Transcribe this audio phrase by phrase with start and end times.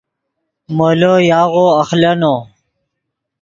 [0.75, 2.35] مولو یاغو اخلینو